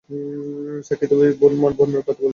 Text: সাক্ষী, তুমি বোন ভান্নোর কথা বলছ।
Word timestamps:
সাক্ষী, 0.83 1.05
তুমি 1.07 1.25
বোন 1.39 1.53
ভান্নোর 1.59 2.03
কথা 2.07 2.21
বলছ। 2.21 2.29